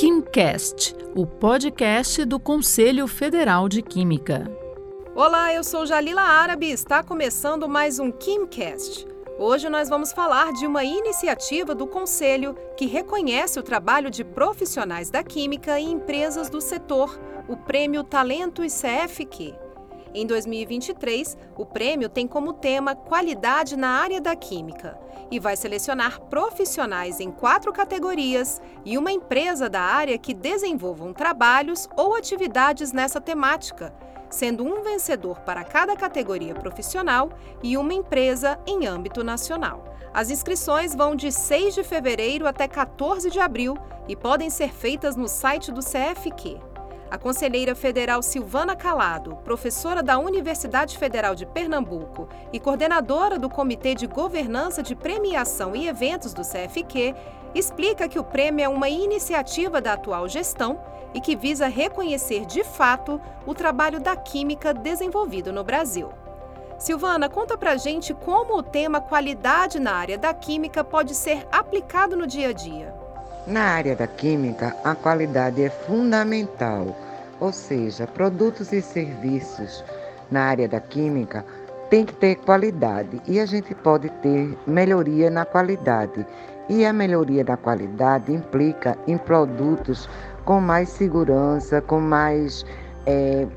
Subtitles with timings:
[0.00, 4.50] KimCast, o podcast do Conselho Federal de Química.
[5.14, 9.06] Olá, eu sou Jalila Árabe e está começando mais um KimCast.
[9.38, 15.10] Hoje nós vamos falar de uma iniciativa do Conselho que reconhece o trabalho de profissionais
[15.10, 19.54] da química e empresas do setor, o Prêmio Talento ICFQ.
[20.12, 24.98] Em 2023, o prêmio tem como tema Qualidade na área da química
[25.30, 31.88] e vai selecionar profissionais em quatro categorias e uma empresa da área que desenvolvam trabalhos
[31.96, 33.94] ou atividades nessa temática,
[34.28, 37.30] sendo um vencedor para cada categoria profissional
[37.62, 39.94] e uma empresa em âmbito nacional.
[40.12, 45.14] As inscrições vão de 6 de fevereiro até 14 de abril e podem ser feitas
[45.14, 46.69] no site do CFQ.
[47.10, 53.96] A conselheira federal Silvana Calado, professora da Universidade Federal de Pernambuco e coordenadora do Comitê
[53.96, 57.12] de Governança de Premiação e Eventos do CFQ,
[57.52, 60.80] explica que o prêmio é uma iniciativa da atual gestão
[61.12, 66.10] e que visa reconhecer de fato o trabalho da química desenvolvido no Brasil.
[66.78, 72.16] Silvana, conta pra gente como o tema qualidade na área da química pode ser aplicado
[72.16, 72.99] no dia a dia.
[73.50, 76.96] Na área da química, a qualidade é fundamental,
[77.40, 79.84] ou seja, produtos e serviços
[80.30, 81.44] na área da química
[81.90, 86.24] tem que ter qualidade e a gente pode ter melhoria na qualidade.
[86.68, 90.08] E a melhoria da qualidade implica em produtos
[90.44, 92.64] com mais segurança, com mais
[93.04, 93.48] é,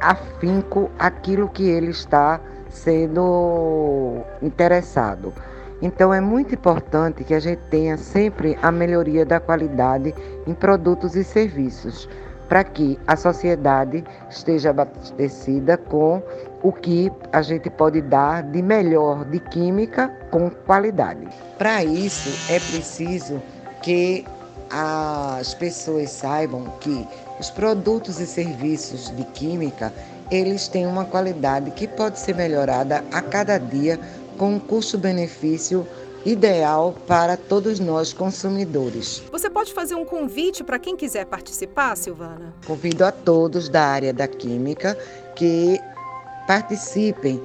[0.00, 5.32] afinco aquilo que ele está sendo interessado.
[5.80, 10.14] Então é muito importante que a gente tenha sempre a melhoria da qualidade
[10.46, 12.08] em produtos e serviços,
[12.48, 16.22] para que a sociedade esteja abastecida com
[16.62, 21.28] o que a gente pode dar de melhor de química com qualidade.
[21.58, 23.40] Para isso é preciso
[23.82, 24.24] que
[24.70, 27.06] as pessoas saibam que
[27.38, 29.92] os produtos e serviços de química
[30.30, 33.98] eles têm uma qualidade que pode ser melhorada a cada dia
[34.38, 35.86] com um custo-benefício
[36.24, 39.22] ideal para todos nós consumidores.
[39.30, 42.54] Você pode fazer um convite para quem quiser participar, Silvana?
[42.66, 44.96] Convido a todos da área da química
[45.34, 45.78] que
[46.46, 47.42] participem,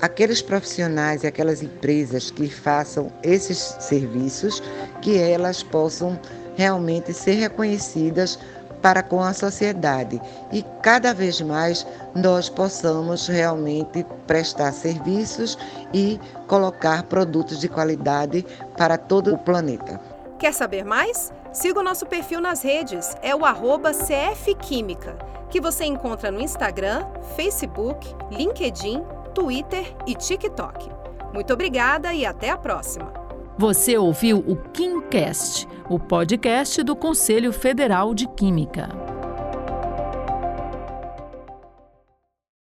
[0.00, 4.62] aqueles profissionais e aquelas empresas que façam esses serviços,
[5.00, 6.18] que elas possam
[6.56, 8.38] realmente ser reconhecidas
[8.82, 10.20] para com a sociedade
[10.50, 15.56] e cada vez mais nós possamos realmente prestar serviços
[15.94, 18.44] e colocar produtos de qualidade
[18.76, 20.00] para todo o planeta.
[20.38, 21.32] Quer saber mais?
[21.52, 25.16] Siga o nosso perfil nas redes, é o arroba CFQuímica,
[25.48, 27.06] que você encontra no Instagram,
[27.36, 29.04] Facebook, LinkedIn,
[29.34, 30.90] Twitter e TikTok.
[31.32, 33.21] Muito obrigada e até a próxima!
[33.58, 39.11] Você ouviu o KimCast, o podcast do Conselho Federal de Química.